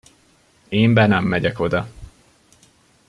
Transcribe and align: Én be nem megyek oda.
Én 0.69 0.93
be 0.93 1.05
nem 1.07 1.23
megyek 1.23 1.59
oda. 1.59 1.89